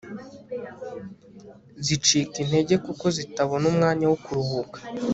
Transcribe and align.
zicika 1.85 2.35
intege 2.43 2.75
kuko 2.85 3.05
zitabona 3.17 3.63
umwanya 3.71 4.05
wo 4.11 4.17
kuruhuka 4.23 4.79